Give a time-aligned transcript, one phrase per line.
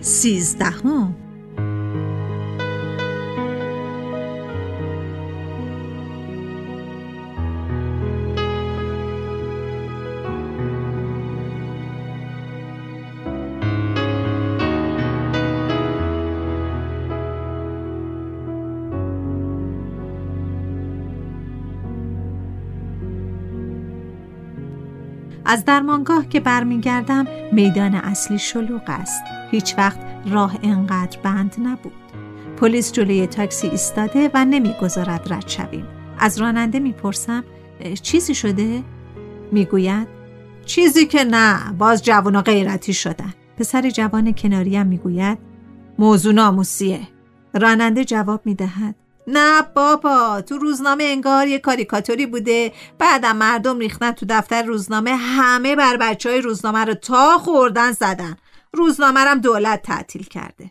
[0.00, 1.14] سیزدهم.
[25.50, 29.22] از درمانگاه که برمیگردم میدان اصلی شلوغ است.
[29.50, 31.92] هیچ وقت راه انقدر بند نبود.
[32.56, 35.86] پلیس جلوی تاکسی ایستاده و نمی‌گذارد رد شویم.
[36.18, 37.44] از راننده می‌پرسم
[38.02, 38.82] چیزی شده؟
[39.52, 40.08] می‌گوید
[40.64, 43.34] چیزی که نه باز جوان غیرتی شدن.
[43.58, 45.38] پسر جوان کناریم می‌گوید
[45.98, 47.00] موضوع ناموسیه.
[47.54, 48.94] راننده جواب می‌دهد
[49.32, 55.76] نه بابا تو روزنامه انگار یه کاریکاتوری بوده بعدم مردم ریختن تو دفتر روزنامه همه
[55.76, 58.36] بر بچه های روزنامه رو تا خوردن زدن
[58.72, 60.70] روزنامه هم دولت تعطیل کرده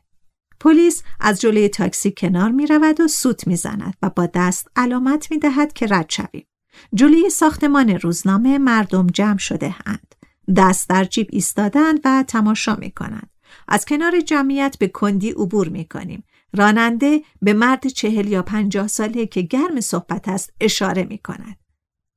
[0.60, 5.32] پلیس از جلوی تاکسی کنار می رود و سوت می زند و با دست علامت
[5.32, 6.48] می دهد که رد شویم.
[6.94, 10.16] جلوی ساختمان روزنامه مردم جمع شده هند.
[10.56, 13.30] دست در جیب ایستادند و تماشا می کنند.
[13.68, 16.24] از کنار جمعیت به کندی عبور می کنیم.
[16.54, 21.58] راننده به مرد چهل یا پنجاه ساله که گرم صحبت است اشاره می کند.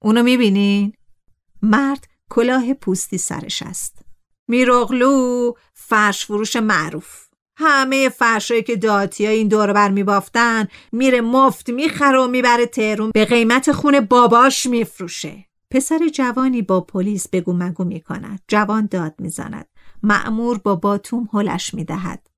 [0.03, 0.93] اونو می بینین؟
[1.63, 3.99] مرد کلاه پوستی سرش است.
[4.49, 7.27] میروغلو فرش فروش معروف
[7.57, 13.25] همه فرشایی که داتی این دور بر میبافتن میره مفت می‌خره و می‌بره تهرون به
[13.25, 19.69] قیمت خون باباش میفروشه پسر جوانی با پلیس بگو مگو می‌کند جوان داد می‌زند
[20.03, 22.31] معمور با باتوم هلش می‌دهد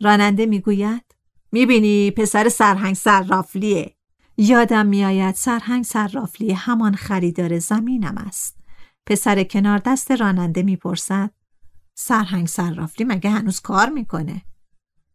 [0.00, 1.09] راننده می‌گوید
[1.52, 3.96] می‌بینی پسر سرهنگ سررافلیه
[4.36, 8.56] یادم میآید سرهنگ سررافلی همان خریدار زمینم است
[9.06, 11.30] پسر کنار دست راننده می‌پرسد
[11.94, 14.42] سرهنگ سررافلی مگه هنوز کار می‌کنه؟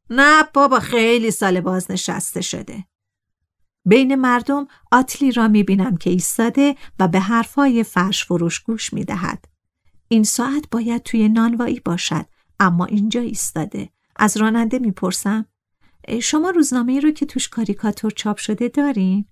[0.10, 2.86] نه بابا خیلی سال بازنشسته شده.
[3.86, 9.46] بین مردم آتلی را می‌بینم که ایستاده و به حرفای فرش فروش گوش می‌دهد.
[10.08, 12.26] این ساعت باید توی نانوایی باشد
[12.60, 13.90] اما اینجا ایستاده.
[14.16, 15.46] از راننده می‌پرسم
[16.22, 19.26] شما روزنامه رو که توش کاریکاتور چاپ شده دارین؟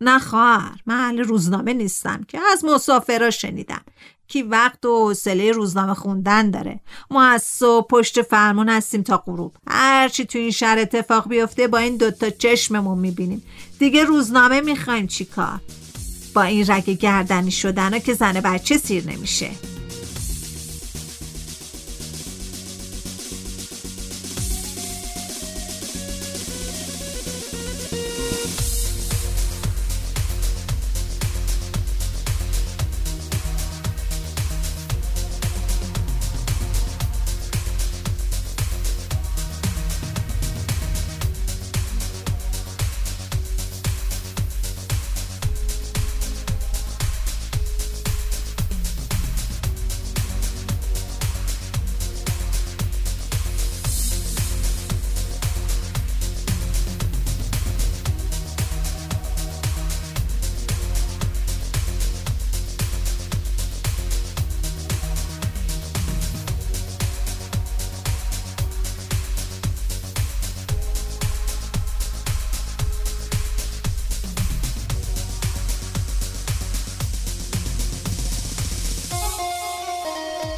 [0.00, 3.84] نه خواهر من روزنامه نیستم که از مسافرا شنیدم.
[4.28, 6.80] کی وقت و حوصله روزنامه خوندن داره.
[7.10, 9.56] ما از صبح پشت فرمون هستیم تا غروب.
[9.66, 13.42] هرچی تو این شهر اتفاق بیفته با این دوتا چشممون می‌بینیم.
[13.78, 15.60] دیگه روزنامه می‌خوایم چیکار؟
[16.34, 19.50] با این رگ گردنی شدن که زن بچه سیر نمیشه.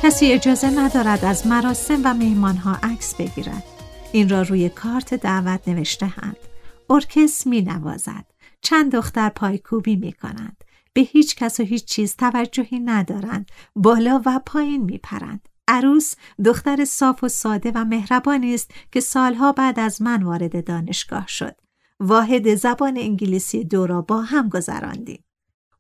[0.03, 3.63] کسی اجازه ندارد از مراسم و مهمانها عکس بگیرد.
[4.13, 6.37] این را روی کارت دعوت نوشته هند
[6.91, 8.25] ارکس می نوازد
[8.63, 13.51] چند دختر پایکوبی می کنند به هیچ کس و هیچ چیز توجهی ندارند.
[13.77, 16.15] بالا و پایین می پرند عروس
[16.45, 21.57] دختر صاف و ساده و مهربانی است که سالها بعد از من وارد دانشگاه شد.
[22.01, 25.25] واحد زبان انگلیسی دو را با هم گذراندیم.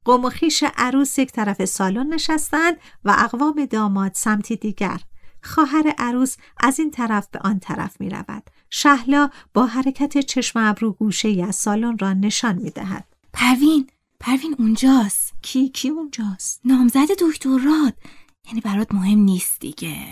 [0.04, 5.00] قوم و خیش عروس یک طرف سالن نشستند و اقوام داماد سمتی دیگر.
[5.42, 8.42] خواهر عروس از این طرف به آن طرف می رود.
[8.70, 13.04] شهلا با حرکت چشم ابرو گوشه ای از سالن را نشان می دهد.
[13.32, 13.86] پروین
[14.20, 15.32] پروین اونجاست.
[15.42, 17.94] کی کی اونجاست؟ نامزد دکترات
[18.46, 20.06] یعنی برات مهم نیست دیگه.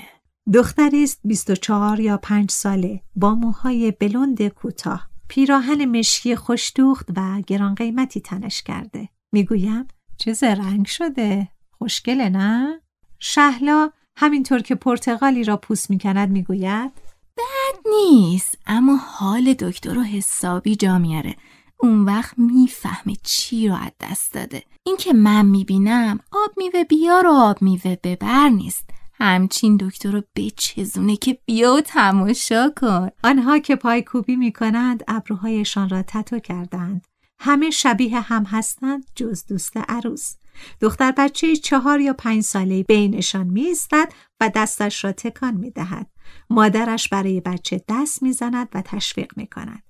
[0.55, 3.03] دختری است 24 یا 5 ساله.
[3.17, 5.09] با موهای بلند کوتاه.
[5.29, 9.09] پیراهن مشکی خوشدوخت و گران قیمتی تنش کرده.
[9.33, 11.49] می‌گویم چه زرنگ شده.
[11.79, 12.81] خوشگله نه؟
[13.19, 16.93] شهلا همینطور که پرتغالی را پوست می‌کند می‌گوید
[17.37, 21.37] بد نیست اما حال دکتر رو حسابی جا میاره.
[21.81, 24.63] اون وقت می‌فهمه چی رو از دست داده.
[24.87, 28.91] این که من می‌بینم آب میوه بیار و آب میوه ببر نیست.
[29.15, 33.09] همچین دکتر رو بچزونه که بیا و تماشا کن.
[33.25, 37.07] آنها که پایکوبی می‌کنند ابروهایشان را تتو کردند.
[37.41, 40.35] همه شبیه هم هستند جز دوست عروس
[40.81, 43.75] دختر بچه چهار یا پنج ساله بینشان می
[44.41, 46.07] و دستش را تکان می دهد.
[46.51, 49.83] مادرش برای بچه دست می زند و تشویق می کند.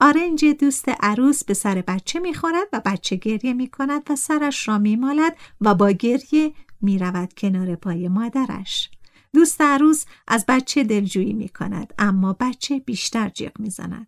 [0.00, 4.68] آرنج دوست عروس به سر بچه می خورد و بچه گریه می کند و سرش
[4.68, 8.90] را می مالد و با گریه می رود کنار پای مادرش.
[9.34, 14.06] دوست عروس از بچه دلجویی می کند اما بچه بیشتر جیغ می زند.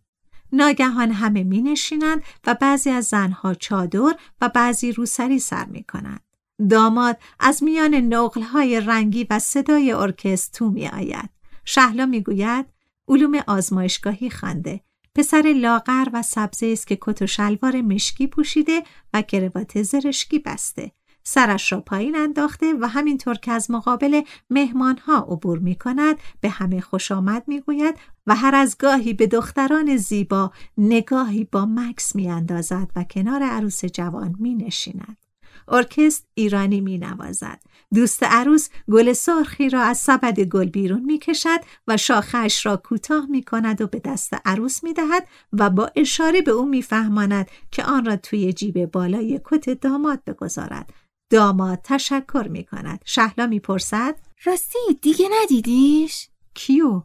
[0.52, 6.20] ناگهان همه می نشینند و بعضی از زنها چادر و بعضی روسری سر می کنند.
[6.70, 11.30] داماد از میان نقلهای رنگی و صدای ارکست تو می آید.
[11.64, 12.66] شهلا می گوید
[13.08, 14.80] علوم آزمایشگاهی خنده.
[15.14, 18.82] پسر لاغر و سبزه است که کت و شلوار مشکی پوشیده
[19.14, 20.92] و کروات زرشکی بسته.
[21.22, 26.80] سرش را پایین انداخته و همینطور که از مقابل مهمانها عبور می کند به همه
[26.80, 27.94] خوش آمد می گوید
[28.26, 33.84] و هر از گاهی به دختران زیبا نگاهی با مکس می اندازد و کنار عروس
[33.84, 35.16] جوان می نشیند.
[35.68, 37.60] ارکست ایرانی می نوازد.
[37.94, 43.26] دوست عروس گل سرخی را از سبد گل بیرون می کشد و شاخش را کوتاه
[43.26, 47.50] می کند و به دست عروس می دهد و با اشاره به او می فهماند
[47.70, 50.92] که آن را توی جیب بالای کت داماد بگذارد
[51.30, 53.02] داماد تشکر می کند.
[53.04, 57.02] شهلا می پرسد راستی دیگه ندیدیش؟ کیو؟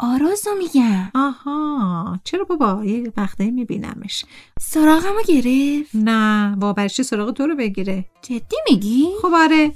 [0.00, 4.24] آرازو میگم آها چرا بابا یه وقته میبینمش
[4.60, 9.72] سراغمو گرفت؟ نه با چی سراغ تو رو بگیره جدی میگی؟ خب آره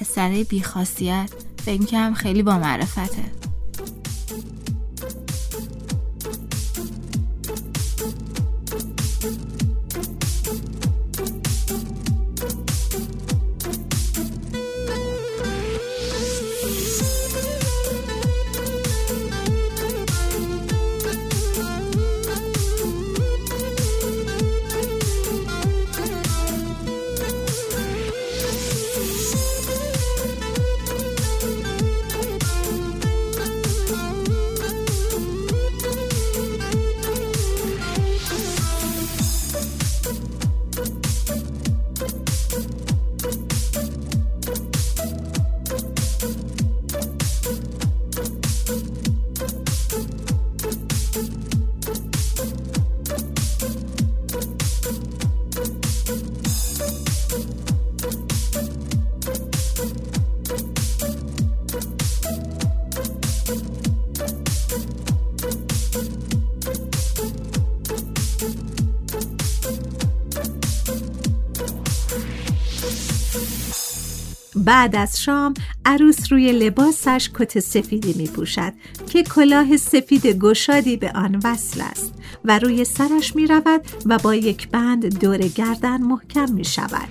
[0.00, 1.30] پسره بیخاصیت
[1.64, 3.47] فکر کنم خیلی با معرفته
[74.68, 78.72] بعد از شام عروس روی لباسش کت سفیدی می پوشد
[79.06, 84.34] که کلاه سفید گشادی به آن وصل است و روی سرش می رود و با
[84.34, 87.08] یک بند دور گردن محکم می شود.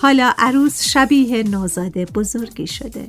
[0.00, 3.08] حالا عروس شبیه نوزاده بزرگی شده.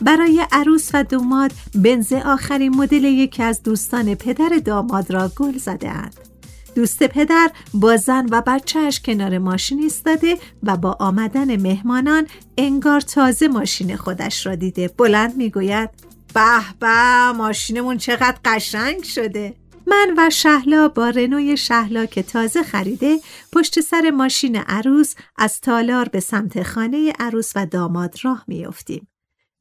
[0.00, 5.90] برای عروس و دوماد بنز آخرین مدل یکی از دوستان پدر داماد را گل زده
[5.90, 6.35] اند.
[6.76, 12.26] دوست پدر با زن و بچهش کنار ماشین ایستاده و با آمدن مهمانان
[12.58, 15.90] انگار تازه ماشین خودش را دیده بلند می‌گوید
[16.34, 19.54] به به ماشینمون چقدر قشنگ شده
[19.86, 23.18] من و شهلا با رنوی شهلا که تازه خریده
[23.52, 29.08] پشت سر ماشین عروس از تالار به سمت خانه عروس و داماد راه میافتیم.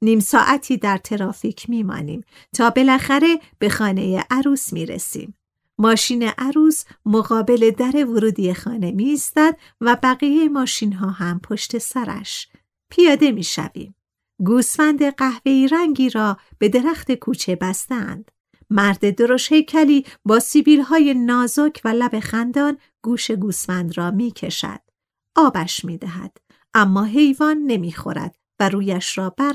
[0.01, 5.35] نیم ساعتی در ترافیک میمانیم تا بالاخره به خانه عروس می‌رسیم.
[5.77, 9.19] ماشین عروس مقابل در ورودی خانه می
[9.81, 12.47] و بقیه ماشین ها هم پشت سرش.
[12.91, 13.95] پیاده می شویم.
[14.45, 18.31] گوسفند قهوه‌ای رنگی را به درخت کوچه بستند.
[18.69, 24.79] مرد درش هیکلی با سیبیل های نازک و لب خندان گوش گوسفند را می کشد.
[25.35, 26.37] آبش می دهد.
[26.73, 29.53] اما حیوان نمی خورد و رویش را بر.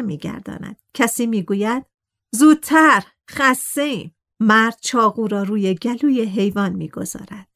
[0.94, 1.86] کسی می گوید
[2.34, 4.14] زودتر خسته ایم.
[4.40, 7.46] مرد چاقو را روی گلوی حیوان می گذارد.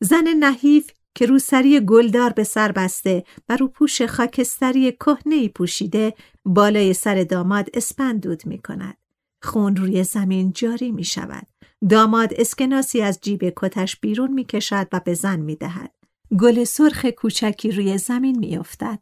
[0.00, 6.94] زن نحیف که روسری گلدار به سر بسته و رو پوش خاکستری کهنه پوشیده بالای
[6.94, 8.96] سر داماد اسپندود می کند.
[9.42, 11.46] خون روی زمین جاری می شود.
[11.90, 15.94] داماد اسکناسی از جیب کتش بیرون می کشد و به زن می دهد.
[16.40, 18.98] گل سرخ کوچکی روی زمین می افتد.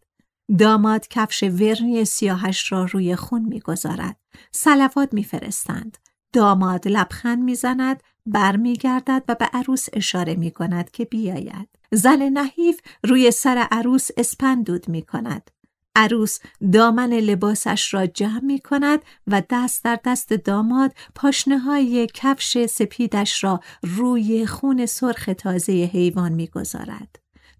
[0.58, 4.16] داماد کفش ورنی سیاهش را روی خون می گذارد.
[4.52, 5.98] سلوات می فرستند.
[6.32, 11.68] داماد لبخند می زند برمیگردد و به عروس اشاره می کند که بیاید.
[11.92, 15.50] زن نحیف روی سر عروس اسپندود می کند.
[15.96, 16.38] عروس
[16.72, 23.44] دامن لباسش را جمع می کند و دست در دست داماد پاشنه های کفش سپیدش
[23.44, 27.16] را روی خون سرخ تازه حیوان می گذارد.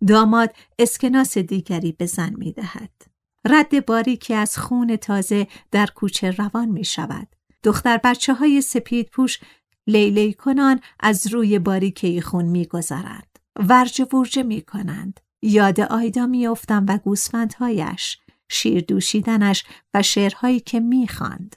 [0.07, 2.91] داماد اسکناس دیگری به زن می دهد.
[3.45, 7.29] رد باریکی از خون تازه در کوچه روان می شود.
[7.69, 9.39] دختر بچه های سپید پوش
[9.87, 13.39] لیلی کنان از روی باریکه خون می گذارند.
[13.57, 15.21] ورج ورجه می کنند.
[15.43, 21.57] یاد آیدا می افتم و گوسفندهایش، شیر دوشیدنش و شعرهایی که می خاند.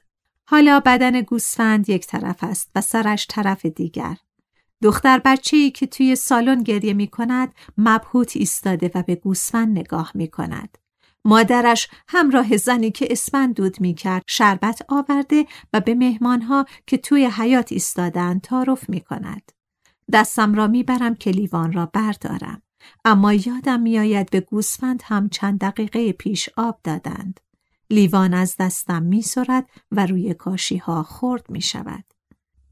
[0.50, 4.18] حالا بدن گوسفند یک طرف است و سرش طرف دیگر.
[4.84, 10.12] دختر بچه ای که توی سالن گریه می کند مبهوت ایستاده و به گوسفند نگاه
[10.16, 10.78] می کند.
[11.26, 17.72] مادرش همراه زنی که اسپندود می کرد شربت آورده و به مهمانها که توی حیات
[17.72, 19.52] ایستادن تعارف می کند.
[20.14, 22.62] دستم را می‌برم که لیوان را بردارم.
[23.06, 27.40] اما یادم میآید به گوسفند هم چند دقیقه پیش آب دادند.
[27.90, 29.24] لیوان از دستم می
[29.92, 32.04] و روی کاشی ها خورد می شود.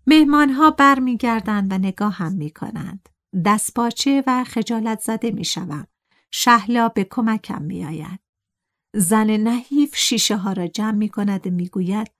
[0.08, 3.10] مهمان ها بر می گردند و نگاه هم می کنند.
[3.46, 5.88] دست باچه و خجالت زده می شوم.
[6.32, 8.20] شهلا به کمکم می آید.
[8.94, 12.12] زن نحیف شیشه ها را جمع می کند و می گوید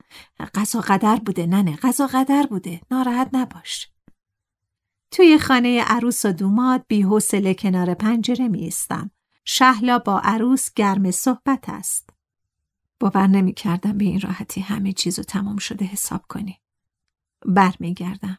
[0.54, 3.90] قضا قدر بوده ننه قضا قدر بوده ناراحت نباش.
[5.12, 9.12] توی خانه عروس و دوماد بی حوصله کنار پنجره می استم.
[9.46, 12.10] شهلا با عروس گرم صحبت است.
[13.00, 16.60] باور نمی کردم به این راحتی همه چیزو تمام شده حساب کنی.
[17.46, 18.38] بر می گردم.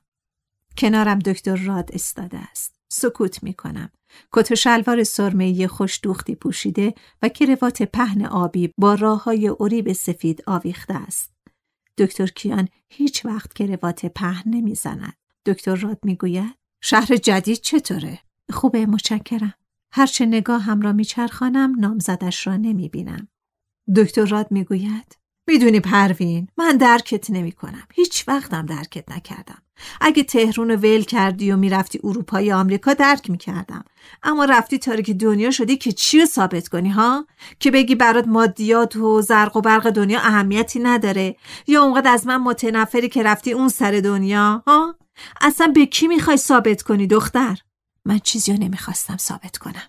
[0.79, 2.80] کنارم دکتر راد استاده است.
[2.93, 3.91] سکوت می کنم.
[4.33, 9.93] کت و شلوار سرمه‌ای خوش دوختی پوشیده و کروات پهن آبی با راه های عریب
[9.93, 11.33] سفید آویخته است.
[11.99, 15.17] دکتر کیان هیچ وقت کروات پهن نمی‌زند.
[15.47, 18.19] دکتر راد می‌گوید شهر جدید چطوره؟
[18.53, 19.55] خوبه متشکرم.
[19.93, 23.29] هرچه نگاه هم را میچرخانم نامزدش را نمی‌بینم.
[23.97, 27.83] دکتر راد می‌گوید می‌دونی پروین من درکت نمی کنم.
[27.95, 29.63] هیچ وقتم درکت نکردم.
[30.01, 33.85] اگه تهرون ول کردی و می‌رفتی اروپا یا آمریکا درک می‌کردم.
[34.23, 37.27] اما رفتی تاریک دنیا شدی که چی رو ثابت کنی ها؟
[37.61, 41.37] که بگی برات مادیات و زرق و برق دنیا اهمیتی نداره.
[41.67, 44.97] یا اونقدر از من متنفری که رفتی اون سر دنیا ها؟
[45.41, 47.59] اصلا به کی می‌خوای ثابت کنی دختر؟
[48.05, 49.89] من چیزی رو نمی‌خواستم ثابت کنم.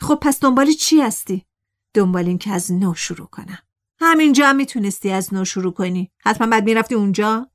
[0.00, 1.46] خب پس دنبال چی هستی؟
[1.94, 3.58] دنبال این که از نو شروع کنم.
[4.00, 6.10] همینجا هم می‌تونستی از نو شروع کنی.
[6.18, 7.46] حتما بعد می‌رفتی اونجا.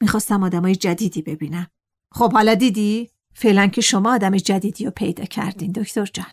[0.00, 1.66] می‌خواستم آدمای جدیدی ببینم.
[2.12, 6.26] خب حالا دیدی؟ فعلا که شما آدم جدیدی رو پیدا کردین دکتر جان.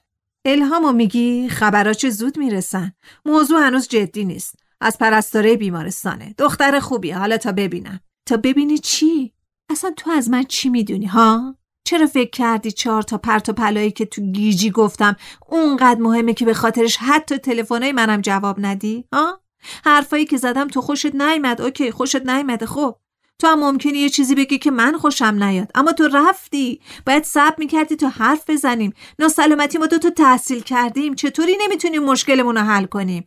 [0.46, 2.94] الهامو میگی؟ خبراچ زود می‌رسن.
[3.26, 4.56] موضوع هنوز جدی نیست.
[4.82, 6.36] از پرستاره بیمارستانه.
[6.38, 8.00] دختر خوبی حالا تا ببینم.
[8.26, 9.34] تا ببینی چی؟
[9.70, 13.92] اصلا تو از من چی می‌دونی ها؟ چرا فکر کردی چهار تا پرت و پلایی
[13.92, 15.16] که تو گیجی گفتم
[15.48, 19.42] اونقدر مهمه که به خاطرش حتی تلفنای منم جواب ندی ها؟
[19.86, 22.96] حرفایی که زدم تو خوشت نیامد اوکی خوشت نیامده خب.
[23.40, 25.72] تو هم ممکنه یه چیزی بگی که من خوشم نیاد.
[25.76, 26.82] اما تو رفتی.
[27.06, 28.94] باید صبر می‌کردی تو حرف بزنیم.
[29.20, 31.16] ناسلامتی ما دو تا تحصیل کردیم.
[31.16, 33.26] چطوری نمی‌تونیم مشکلمون رو حل کنیم؟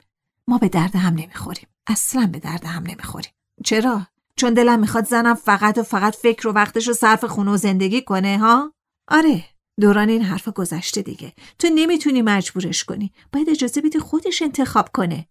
[0.49, 1.66] ما به درد هم نمی‌خوریم.
[1.87, 3.33] اصلا به درد هم نمی‌خوریم.
[3.64, 7.57] چرا؟ چون دلم می‌خواد زنم فقط و فقط فکر و وقتش رو صرف خونه و
[7.57, 8.73] زندگی کنه ها؟
[9.09, 9.45] آره
[9.80, 11.33] دوران این حرف گذشته دیگه.
[11.59, 13.12] تو نمی‌تونی مجبورش کنی.
[13.33, 15.28] باید اجازه بدی خودش انتخاب کنه.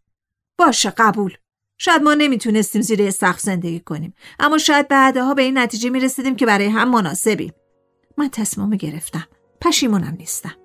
[0.57, 1.33] باشه قبول.
[1.77, 6.45] شاید ما نمی‌تونستیم زیر سخت زندگی کنیم اما شاید بعدها به این نتیجه می‌رسیدیم که
[6.45, 7.53] برای هم مناسبیم.
[8.17, 9.27] من تصمیم گرفتم.
[9.61, 10.55] پشیمونم نیستم.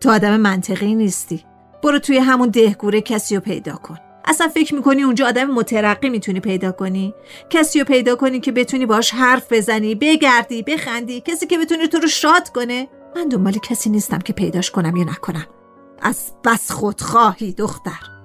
[0.00, 1.44] تو آدم منطقی نیستی.
[1.82, 3.98] برو توی همون دهگوره کسی رو پیدا کن.
[4.24, 7.14] اصلا فکر می‌کنی اونجا آدم مترقی می‌تونی پیدا کنی؟
[7.50, 11.98] کسی رو پیدا کنی که بتونی باش حرف بزنی بگردی بخندی کسی که بتونی تو
[11.98, 15.46] رو شاد کنه؟ من دنبال کسی نیستم که پیداش کنم یا نکنم.
[16.02, 18.15] از بس خودخواهی دختر.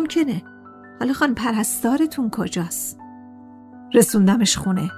[0.00, 0.42] ممکنه.
[1.00, 2.98] حالا خان پرستارتون کجاست؟
[3.94, 4.90] رسوندمش خونه.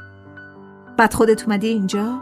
[0.96, 2.20] بعد خودت اومدی اینجا؟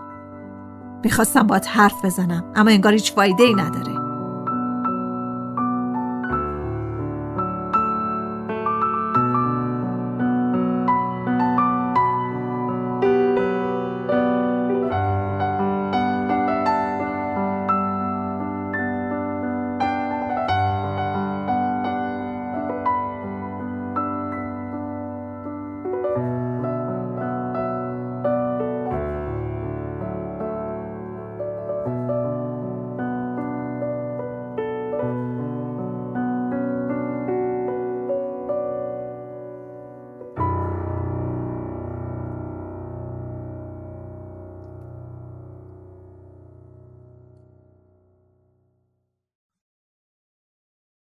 [1.04, 3.95] می‌خواستم باید حرف بزنم اما انگار هیچ فایده ای نداره.